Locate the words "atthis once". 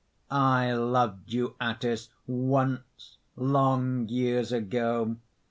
1.61-3.17